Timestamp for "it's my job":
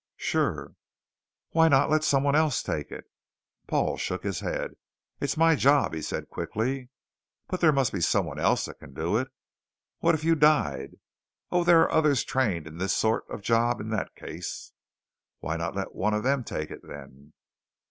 5.19-5.93